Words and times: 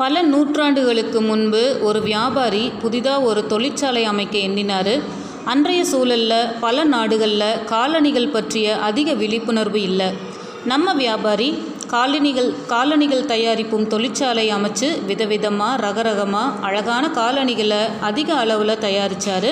பல 0.00 0.20
நூற்றாண்டுகளுக்கு 0.22 1.20
முன்பு 1.28 1.60
ஒரு 1.86 2.00
வியாபாரி 2.02 2.64
புதிதாக 2.82 3.24
ஒரு 3.28 3.40
தொழிற்சாலை 3.52 4.02
அமைக்க 4.10 4.36
எண்ணினார். 4.38 4.94
அன்றைய 5.52 5.80
சூழலில் 5.84 6.50
பல 6.60 6.84
நாடுகளில் 6.92 7.64
காலணிகள் 7.72 8.32
பற்றிய 8.36 8.76
அதிக 8.88 9.14
விழிப்புணர்வு 9.22 9.80
இல்லை. 9.88 10.08
நம்ம 10.72 10.94
வியாபாரி 11.02 11.48
காலணிகள் 11.94 12.50
காலணிகள் 12.72 13.28
தயாரிப்பும் 13.32 13.86
தொழிற்சாலை 13.86 14.46
அமைச்சு 14.56 14.88
விதவிதமாக 15.10 15.82
ரகரகமாக 15.86 16.56
அழகான 16.68 17.04
காலணிகளை 17.20 17.82
அதிக 18.00 18.34
அளவில் 18.34 18.82
தயாரித்தார் 18.86 19.50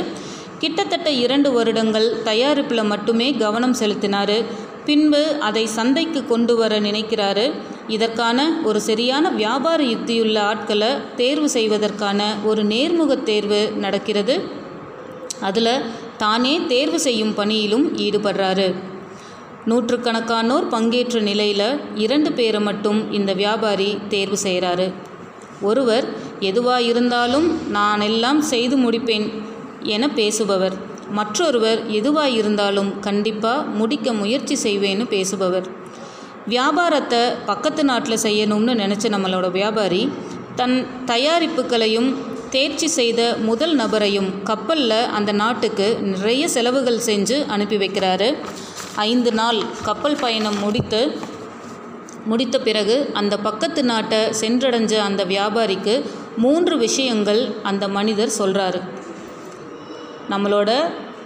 கிட்டத்தட்ட 0.59 1.09
இரண்டு 1.25 1.49
வருடங்கள் 1.53 2.09
தயாரிப்பில் 2.31 2.91
மட்டுமே 2.93 3.31
கவனம் 3.45 3.79
செலுத்தினார். 3.81 4.39
பின்பு 4.85 5.23
அதை 5.49 5.65
சந்தைக்கு 5.79 6.21
கொண்டு 6.27 6.55
வர 6.57 6.79
நினைக்கிறாரு. 6.81 7.47
இதற்கான 7.89 8.39
ஒரு 8.65 8.81
சரியான 8.81 9.31
வியாபார 9.31 9.81
யுக்தியுள்ள 9.83 10.37
ஆட்களை 10.51 10.91
தேர்வு 11.17 11.49
செய்வதற்கான 11.49 12.21
ஒரு 12.45 12.63
நேர்முக 12.65 13.23
தேர்வு 13.23 13.61
நடக்கிறது. 13.85 14.37
அதில் 15.41 15.73
தானே 16.17 16.61
தேர்வு 16.69 16.99
செய்யும் 17.01 17.35
பணியிலும் 17.35 17.87
ஈடுபடுறாரு. 17.97 18.69
நூற்றுக்கணக்கானோர் 19.71 20.67
பங்கேற்ற 20.69 21.21
நிலையில் 21.21 21.69
இரண்டு 21.95 22.33
பேரை 22.33 22.61
மட்டும் 22.61 23.13
இந்த 23.13 23.33
வியாபாரி 23.33 23.99
தேர்வு 24.09 24.39
செய்கிறாரு 24.43 24.87
ஒருவர் 25.61 26.07
எதுவாக 26.41 26.83
இருந்தாலும் 26.83 27.49
நான் 27.71 28.01
எல்லாம் 28.01 28.41
செய்து 28.53 28.77
முடிப்பேன் 28.77 29.27
என 29.95 30.07
பேசுபவர். 30.07 30.77
மற்றொருவர் 31.11 31.81
எதுவாக 31.91 32.37
இருந்தாலும் 32.41 33.01
கண்டிப்பாக 33.01 33.67
முடிக்க 33.81 34.13
முயற்சி 34.13 34.57
செய்வேன்னு 34.63 35.05
பேசுபவர். 35.11 35.67
வியாபாரத்தை 36.47 37.21
பக்கத்து 37.47 37.85
நாட்டில் 37.85 38.23
செய்யணும்னு 38.23 38.73
நினச்ச 38.75 39.07
நம்மளோட 39.09 39.51
வியாபாரி 39.51 40.13
தன் 40.57 40.87
தயாரிப்புகளையும் 41.07 42.17
தேர்ச்சி 42.51 42.87
செய்த 42.89 43.37
முதல் 43.39 43.75
நபரையும் 43.77 44.43
கப்பலில் 44.43 44.91
அந்த 44.91 45.33
நாட்டுக்கு 45.33 45.99
நிறைய 46.01 46.49
செலவுகள் 46.49 47.01
செஞ்சு 47.07 47.47
அனுப்பி 47.47 47.77
வைக்கிறாரு. 47.77 48.35
ஐந்து 48.95 49.33
நாள் 49.33 49.63
கப்பல் 49.83 50.17
பயணம் 50.17 50.59
முடித்து 50.59 51.19
முடித்த 52.25 52.59
பிறகு 52.59 53.11
அந்த 53.13 53.37
பக்கத்து 53.39 53.85
நாட்டை 53.85 54.19
சென்றடைஞ்ச 54.41 54.95
அந்த 54.99 55.25
வியாபாரிக்கு 55.25 56.05
மூன்று 56.37 56.79
விஷயங்கள் 56.79 57.55
அந்த 57.63 57.89
மனிதர் 57.89 58.33
சொல்கிறாரு 58.39 58.81
நம்மளோட 60.31 60.71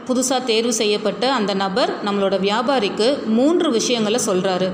புதுசாக 0.06 0.44
தேர்வு 0.44 0.72
செய்யப்பட்ட 0.72 1.32
அந்த 1.32 1.55
நபர் 1.55 1.90
நம்மளோட 2.05 2.38
வியாபாரிக்கு 2.40 3.27
மூன்று 3.27 3.70
விஷயங்களை 3.70 4.20
சொல்கிறாரு 4.27 4.68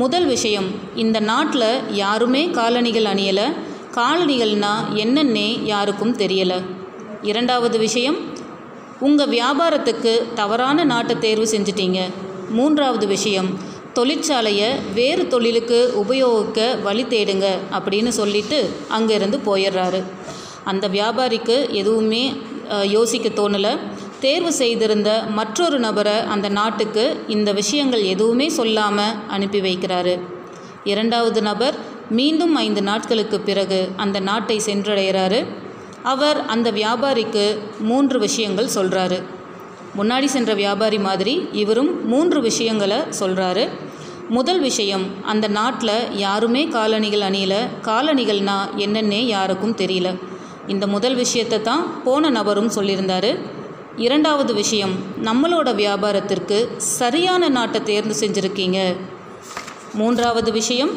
முதல் 0.00 0.24
விஷயம் 0.26 0.68
இந்த 1.02 1.18
நாட்டில் 1.30 1.94
யாருமே 1.94 2.40
காலணிகள் 2.58 3.08
அணியலை. 3.10 3.46
காலணிகள்னா 3.96 4.72
என்னன்னே 5.02 5.48
யாருக்கும் 5.64 6.16
தெரியலை. 6.16 6.58
இரண்டாவது 7.22 7.76
விஷயம் 7.78 8.18
உங்கள் 9.00 9.32
வியாபாரத்துக்கு 9.36 10.12
தவறான 10.34 10.84
நாட்டை 10.84 11.16
தேர்வு 11.18 11.46
செஞ்சிட்டீங்க. 11.52 12.00
மூன்றாவது 12.50 13.06
விஷயம் 13.06 13.50
தொழிற்சாலையை 13.94 14.70
வேறு 14.94 15.24
தொழிலுக்கு 15.28 15.78
உபயோகிக்க 15.94 16.60
வழி 16.82 17.04
தேடுங்க 17.04 17.46
அப்படின்னு 17.78 18.12
சொல்லிட்டு 18.20 18.58
அங்கேருந்து 18.98 19.38
போயிடுறாரு 19.48 20.02
அந்த 20.64 20.88
வியாபாரிக்கு 20.88 21.56
எதுவுமே 21.70 22.22
யோசிக்க 22.96 23.28
தோணலை. 23.28 23.72
தேர்வு 24.20 24.52
செய்திருந்த 24.52 25.22
மற்றொரு 25.28 25.78
நபரை 25.78 26.12
அந்த 26.12 26.48
நாட்டுக்கு 26.48 27.16
இந்த 27.28 27.52
விஷயங்கள் 27.52 28.02
எதுவுமே 28.02 28.48
சொல்லாமல் 28.48 29.14
அனுப்பி 29.28 29.60
வைக்கிறாரு. 29.60 30.20
இரண்டாவது 30.84 31.42
நபர் 31.42 31.74
மீண்டும் 32.10 32.54
ஐந்து 32.54 32.82
நாட்களுக்கு 32.82 33.40
பிறகு 33.40 33.88
அந்த 33.96 34.20
நாட்டை 34.20 34.60
சென்றடைகிறாரு. 34.66 35.46
அவர் 36.02 36.46
அந்த 36.46 36.70
வியாபாரிக்கு 36.70 37.58
மூன்று 37.80 38.18
விஷயங்கள் 38.18 38.74
சொல்கிறாரு 38.74 39.22
முன்னாடி 39.96 40.24
சென்ற 40.24 40.54
வியாபாரி 40.54 40.98
மாதிரி 40.98 41.48
இவரும் 41.52 42.08
மூன்று 42.08 42.40
விஷயங்களை 42.40 42.96
சொல்கிறாரு 43.20 43.68
முதல் 44.28 44.60
விஷயம் 44.60 45.06
அந்த 45.22 45.48
நாட்டில் 45.48 46.16
யாருமே 46.16 46.66
காலணிகள் 46.66 47.20
அணியில. 47.20 47.54
காலணிகள்னா 47.82 48.58
என்னன்னே 48.76 49.20
யாருக்கும் 49.26 49.76
தெரியல. 49.76 50.18
இந்த 50.66 50.86
முதல் 50.86 51.14
விஷயத்தை 51.14 51.62
தான் 51.62 52.02
போன 52.04 52.30
நபரும் 52.30 52.70
சொல்லியிருந்தாரு. 52.70 53.38
இரண்டாவது 53.96 54.54
விஷயம் 54.54 54.94
நம்மளோட 55.24 55.74
வியாபாரத்திற்கு 55.74 56.56
சரியான 56.76 57.48
நாட்டை 57.48 57.82
தேர்ந்து 57.82 58.14
செஞ்சுருக்கீங்க. 58.20 58.96
மூன்றாவது 59.94 60.52
விஷயம் 60.52 60.90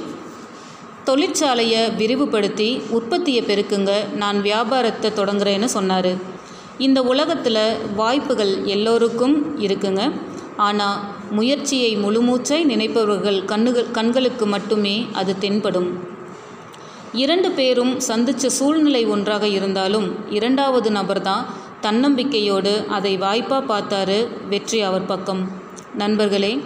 தொழிற்சாலையை 1.06 1.96
விரிவுபடுத்தி 1.96 2.82
உற்பத்தியை 2.90 3.44
பெருக்குங்க 3.44 4.14
நான் 4.14 4.42
வியாபாரத்தை 4.42 5.12
தொடங்குறேன்னு 5.12 5.66
சொன்னார். 5.66 6.12
இந்த 6.78 7.02
உலகத்தில் 7.02 7.78
வாய்ப்புகள் 7.96 8.66
எல்லோருக்கும் 8.66 9.60
இருக்குங்க. 9.60 10.12
ஆனால் 10.56 11.00
முயற்சியை 11.32 11.98
முழுமூச்சை 11.98 12.60
நினைப்பவர்கள் 12.64 13.46
கண்ணுகள் 13.46 13.92
கண்களுக்கு 13.92 14.46
மட்டுமே 14.46 15.06
அது 15.14 15.38
தென்படும். 15.38 16.16
இரண்டு 17.14 17.52
பேரும் 17.52 18.00
சந்தித்த 18.00 18.50
சூழ்நிலை 18.50 19.06
ஒன்றாக 19.06 19.48
இருந்தாலும் 19.48 20.30
இரண்டாவது 20.30 20.92
நபர் 20.92 21.22
தான் 21.22 21.46
தன்னம்பிக்கையோடு 21.82 22.86
அதை 22.88 23.18
வாய்ப்பாக 23.18 23.64
பார்த்தாரு 23.72 24.28
வெற்றி 24.50 24.82
அவர் 24.82 25.06
பக்கம். 25.06 25.44
நண்பர்களே 25.94 26.60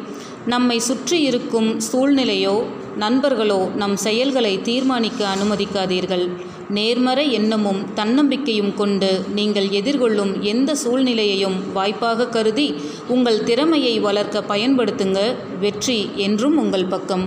நம்மை 0.45 0.79
சுற்றி 0.79 1.21
இருக்கும் 1.21 1.79
சூழ்நிலையோ 1.91 2.63
நண்பர்களோ 2.97 3.69
நம் 3.75 3.95
செயல்களை 3.95 4.61
தீர்மானிக்க 4.61 5.27
அனுமதிக்காதீர்கள். 5.35 6.25
நேர்மறை 6.69 7.33
எண்ணமும் 7.33 7.81
தன்னம்பிக்கையும் 7.93 8.73
கொண்டு 8.75 9.25
நீங்கள் 9.33 9.69
எதிர்கொள்ளும் 9.69 10.41
எந்த 10.41 10.75
சூழ்நிலையையும் 10.83 11.57
வாய்ப்பாக 11.73 12.27
கருதி 12.27 12.67
உங்கள் 13.07 13.43
திறமையை 13.43 13.99
வளர்க்க 13.99 14.43
பயன்படுத்துங்க. 14.53 15.21
வெற்றி 15.59 16.09
என்றும் 16.15 16.57
உங்கள் 16.57 16.85
பக்கம். 16.85 17.25